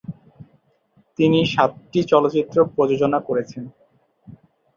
তিনি 1.19 1.39
সাতটি 1.45 1.99
চলচ্চিত্র 2.11 2.57
প্রযোজনা 2.75 3.19
করেছেন। 3.27 3.63